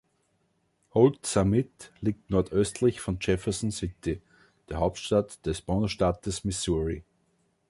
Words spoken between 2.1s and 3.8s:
nordöstlich von Jefferson